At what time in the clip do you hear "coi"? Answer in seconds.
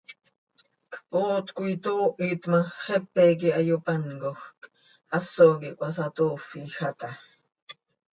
1.57-1.73